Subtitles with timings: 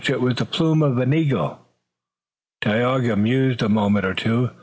[0.09, 1.59] It was the plume of an eagle."
[2.61, 4.49] Tayoga mused a moment or two.